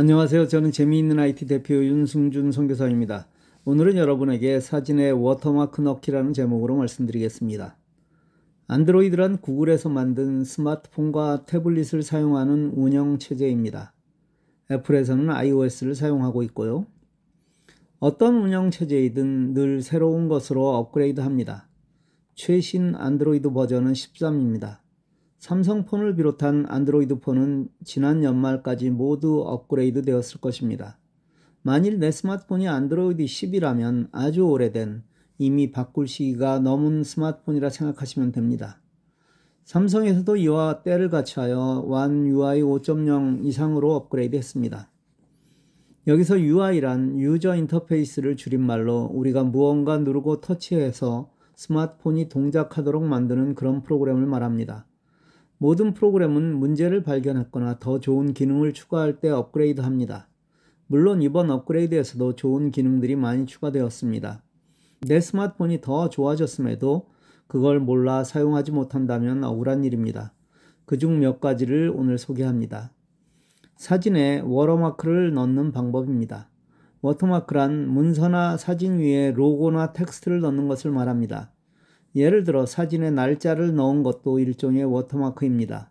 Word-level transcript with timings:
안녕하세요. 0.00 0.46
저는 0.46 0.70
재미있는 0.70 1.18
IT 1.18 1.48
대표 1.48 1.74
윤승준 1.74 2.52
선교사입니다. 2.52 3.26
오늘은 3.64 3.96
여러분에게 3.96 4.60
사진에 4.60 5.10
워터마크 5.10 5.80
넣기라는 5.80 6.34
제목으로 6.34 6.76
말씀드리겠습니다. 6.76 7.76
안드로이드란 8.68 9.38
구글에서 9.38 9.88
만든 9.88 10.44
스마트폰과 10.44 11.46
태블릿을 11.46 12.04
사용하는 12.04 12.74
운영 12.76 13.18
체제입니다. 13.18 13.92
애플에서는 14.70 15.30
iOS를 15.30 15.96
사용하고 15.96 16.44
있고요. 16.44 16.86
어떤 17.98 18.36
운영 18.36 18.70
체제이든 18.70 19.52
늘 19.52 19.82
새로운 19.82 20.28
것으로 20.28 20.76
업그레이드 20.76 21.20
합니다. 21.22 21.68
최신 22.36 22.94
안드로이드 22.94 23.50
버전은 23.50 23.94
13입니다. 23.94 24.78
삼성폰을 25.38 26.16
비롯한 26.16 26.66
안드로이드 26.68 27.20
폰은 27.20 27.68
지난 27.84 28.24
연말까지 28.24 28.90
모두 28.90 29.42
업그레이드 29.46 30.02
되었을 30.02 30.40
것입니다. 30.40 30.98
만일 31.62 31.98
내 32.00 32.10
스마트폰이 32.10 32.66
안드로이드 32.66 33.24
10이라면 33.24 34.08
아주 34.10 34.42
오래된 34.42 35.04
이미 35.38 35.70
바꿀 35.70 36.08
시기가 36.08 36.58
넘은 36.58 37.04
스마트폰이라 37.04 37.70
생각하시면 37.70 38.32
됩니다. 38.32 38.80
삼성에서도 39.64 40.36
이와 40.36 40.82
때를 40.82 41.08
같이하여 41.08 41.84
One 41.86 42.30
UI 42.30 42.62
5.0 42.62 43.44
이상으로 43.44 43.94
업그레이드 43.94 44.34
했습니다. 44.34 44.90
여기서 46.08 46.40
UI란 46.40 47.20
유저 47.20 47.54
인터페이스를 47.54 48.36
줄임말로 48.36 49.10
우리가 49.12 49.44
무언가 49.44 49.98
누르고 49.98 50.40
터치해서 50.40 51.30
스마트폰이 51.54 52.28
동작하도록 52.28 53.04
만드는 53.04 53.54
그런 53.54 53.82
프로그램을 53.82 54.26
말합니다. 54.26 54.87
모든 55.58 55.92
프로그램은 55.92 56.56
문제를 56.56 57.02
발견했거나 57.02 57.78
더 57.80 57.98
좋은 57.98 58.32
기능을 58.32 58.72
추가할 58.72 59.20
때 59.20 59.28
업그레이드 59.28 59.80
합니다. 59.80 60.28
물론 60.86 61.20
이번 61.20 61.50
업그레이드에서도 61.50 62.36
좋은 62.36 62.70
기능들이 62.70 63.16
많이 63.16 63.44
추가되었습니다. 63.44 64.42
내 65.02 65.20
스마트폰이 65.20 65.80
더 65.80 66.08
좋아졌음에도 66.08 67.08
그걸 67.46 67.80
몰라 67.80 68.24
사용하지 68.24 68.72
못한다면 68.72 69.42
억울한 69.44 69.84
일입니다. 69.84 70.32
그중 70.84 71.20
몇 71.20 71.40
가지를 71.40 71.92
오늘 71.94 72.18
소개합니다. 72.18 72.92
사진에 73.76 74.40
워터마크를 74.40 75.34
넣는 75.34 75.72
방법입니다. 75.72 76.48
워터마크란 77.00 77.88
문서나 77.88 78.56
사진 78.56 78.98
위에 78.98 79.32
로고나 79.32 79.92
텍스트를 79.92 80.40
넣는 80.40 80.66
것을 80.68 80.90
말합니다. 80.90 81.52
예를 82.14 82.44
들어 82.44 82.66
사진에 82.66 83.10
날짜를 83.10 83.74
넣은 83.74 84.02
것도 84.02 84.38
일종의 84.38 84.84
워터마크입니다. 84.84 85.90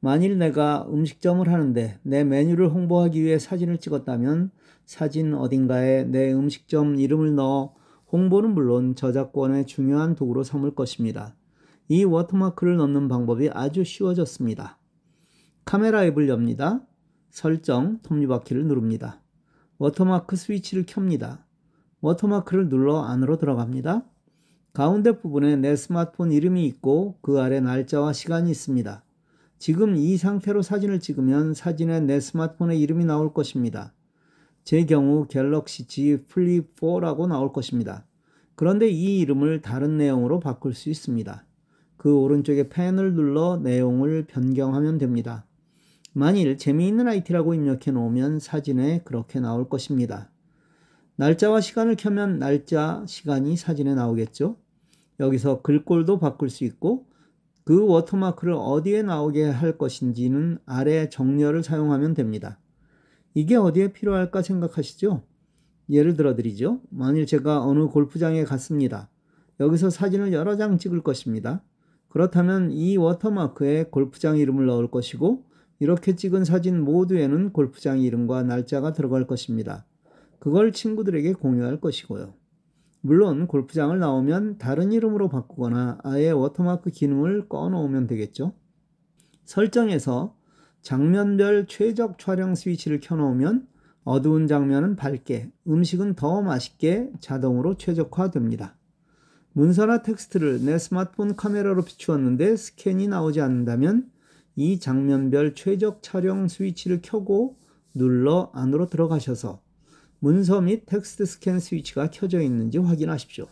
만일 0.00 0.36
내가 0.36 0.86
음식점을 0.92 1.48
하는데 1.48 1.98
내 2.02 2.24
메뉴를 2.24 2.68
홍보하기 2.68 3.22
위해 3.22 3.38
사진을 3.38 3.78
찍었다면 3.78 4.50
사진 4.84 5.32
어딘가에 5.32 6.04
내 6.04 6.32
음식점 6.32 6.96
이름을 6.96 7.36
넣어 7.36 7.74
홍보는 8.10 8.52
물론 8.52 8.94
저작권의 8.94 9.66
중요한 9.66 10.14
도구로 10.14 10.42
삼을 10.42 10.74
것입니다. 10.74 11.34
이 11.88 12.04
워터마크를 12.04 12.76
넣는 12.76 13.08
방법이 13.08 13.50
아주 13.52 13.84
쉬워졌습니다. 13.84 14.78
카메라 15.64 16.04
앱을 16.04 16.28
엽니다. 16.28 16.86
설정, 17.30 18.00
톱니바퀴를 18.02 18.66
누릅니다. 18.66 19.22
워터마크 19.78 20.36
스위치를 20.36 20.84
켭니다. 20.84 21.46
워터마크를 22.00 22.68
눌러 22.68 23.02
안으로 23.02 23.38
들어갑니다. 23.38 24.04
가운데 24.72 25.18
부분에 25.18 25.56
내 25.56 25.76
스마트폰 25.76 26.32
이름이 26.32 26.64
있고 26.66 27.18
그 27.20 27.40
아래 27.40 27.60
날짜와 27.60 28.14
시간이 28.14 28.50
있습니다. 28.50 29.04
지금 29.58 29.96
이 29.96 30.16
상태로 30.16 30.62
사진을 30.62 30.98
찍으면 31.00 31.52
사진에 31.52 32.00
내 32.00 32.20
스마트폰의 32.20 32.80
이름이 32.80 33.04
나올 33.04 33.34
것입니다. 33.34 33.92
제 34.64 34.84
경우 34.86 35.26
갤럭시 35.28 35.86
Z 35.86 36.24
플립 36.26 36.74
4라고 36.76 37.26
나올 37.26 37.52
것입니다. 37.52 38.06
그런데 38.54 38.88
이 38.88 39.18
이름을 39.20 39.60
다른 39.60 39.98
내용으로 39.98 40.40
바꿀 40.40 40.74
수 40.74 40.88
있습니다. 40.88 41.44
그 41.98 42.16
오른쪽에 42.16 42.70
펜을 42.70 43.14
눌러 43.14 43.58
내용을 43.58 44.24
변경하면 44.26 44.96
됩니다. 44.98 45.44
만일 46.14 46.56
재미있는 46.56 47.08
IT라고 47.08 47.54
입력해 47.54 47.90
놓으면 47.90 48.40
사진에 48.40 49.02
그렇게 49.04 49.38
나올 49.38 49.68
것입니다. 49.68 50.30
날짜와 51.16 51.60
시간을 51.60 51.96
켜면 51.96 52.38
날짜, 52.38 53.04
시간이 53.06 53.56
사진에 53.56 53.94
나오겠죠? 53.94 54.56
여기서 55.20 55.62
글꼴도 55.62 56.18
바꿀 56.18 56.48
수 56.50 56.64
있고 56.64 57.06
그 57.64 57.86
워터마크를 57.86 58.54
어디에 58.54 59.02
나오게 59.02 59.44
할 59.44 59.78
것인지는 59.78 60.58
아래 60.66 61.08
정렬을 61.08 61.62
사용하면 61.62 62.14
됩니다. 62.14 62.58
이게 63.34 63.56
어디에 63.56 63.92
필요할까 63.92 64.42
생각하시죠? 64.42 65.22
예를 65.90 66.16
들어 66.16 66.34
드리죠. 66.34 66.80
만일 66.90 67.26
제가 67.26 67.64
어느 67.64 67.86
골프장에 67.86 68.44
갔습니다. 68.44 69.08
여기서 69.60 69.90
사진을 69.90 70.32
여러 70.32 70.56
장 70.56 70.78
찍을 70.78 71.02
것입니다. 71.02 71.62
그렇다면 72.08 72.72
이 72.72 72.96
워터마크에 72.96 73.84
골프장 73.84 74.38
이름을 74.38 74.66
넣을 74.66 74.90
것이고 74.90 75.44
이렇게 75.78 76.16
찍은 76.16 76.44
사진 76.44 76.82
모두에는 76.82 77.52
골프장 77.52 78.00
이름과 78.00 78.42
날짜가 78.42 78.92
들어갈 78.92 79.26
것입니다. 79.26 79.86
그걸 80.42 80.72
친구들에게 80.72 81.34
공유할 81.34 81.80
것이고요. 81.80 82.34
물론 83.00 83.46
골프장을 83.46 83.96
나오면 83.96 84.58
다른 84.58 84.90
이름으로 84.90 85.28
바꾸거나 85.28 85.98
아예 86.02 86.32
워터마크 86.32 86.90
기능을 86.90 87.48
꺼놓으면 87.48 88.08
되겠죠. 88.08 88.52
설정에서 89.44 90.36
장면별 90.80 91.66
최적 91.68 92.18
촬영 92.18 92.56
스위치를 92.56 92.98
켜놓으면 92.98 93.68
어두운 94.02 94.48
장면은 94.48 94.96
밝게, 94.96 95.52
음식은 95.68 96.16
더 96.16 96.42
맛있게 96.42 97.12
자동으로 97.20 97.76
최적화됩니다. 97.76 98.76
문서나 99.52 100.02
텍스트를 100.02 100.64
내 100.64 100.76
스마트폰 100.76 101.36
카메라로 101.36 101.84
비추었는데 101.84 102.56
스캔이 102.56 103.06
나오지 103.06 103.40
않는다면 103.40 104.10
이 104.56 104.80
장면별 104.80 105.54
최적 105.54 106.02
촬영 106.02 106.48
스위치를 106.48 106.98
켜고 107.00 107.58
눌러 107.94 108.50
안으로 108.54 108.86
들어가셔서 108.86 109.62
문서 110.22 110.60
및 110.60 110.86
텍스트 110.86 111.26
스캔 111.26 111.58
스위치가 111.58 112.08
켜져 112.08 112.42
있는지 112.42 112.78
확인하십시오. 112.78 113.48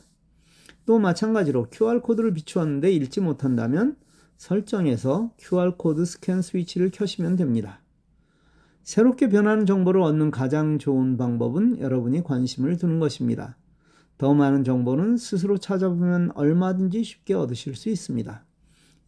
또 0.86 1.00
마찬가지로 1.00 1.66
QR코드를 1.68 2.32
비추었는데 2.32 2.92
읽지 2.92 3.20
못한다면 3.20 3.96
설정에서 4.36 5.32
QR코드 5.36 6.04
스캔 6.04 6.42
스위치를 6.42 6.92
켜시면 6.92 7.34
됩니다. 7.34 7.82
새롭게 8.84 9.28
변하는 9.28 9.66
정보를 9.66 10.00
얻는 10.00 10.30
가장 10.30 10.78
좋은 10.78 11.16
방법은 11.16 11.80
여러분이 11.80 12.22
관심을 12.22 12.76
두는 12.76 13.00
것입니다. 13.00 13.56
더 14.16 14.32
많은 14.32 14.62
정보는 14.62 15.16
스스로 15.16 15.58
찾아보면 15.58 16.30
얼마든지 16.36 17.02
쉽게 17.02 17.34
얻으실 17.34 17.74
수 17.74 17.88
있습니다. 17.88 18.44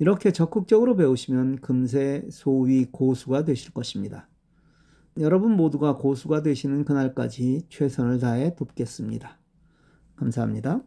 이렇게 0.01 0.33
적극적으로 0.33 0.97
배우시면 0.97 1.61
금세 1.61 2.27
소위 2.33 2.87
고수가 2.87 3.45
되실 3.45 3.73
것입니다. 3.73 4.29
여러분 5.19 5.53
모두가 5.53 5.97
고수가 5.97 6.43
되시는 6.43 6.85
그날까지 6.85 7.67
최선을 7.69 8.19
다해 8.19 8.55
돕겠습니다. 8.55 9.39
감사합니다. 10.17 10.83